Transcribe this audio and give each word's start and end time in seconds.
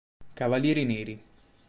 Cavalieri 0.33 0.83
neri 0.89 1.21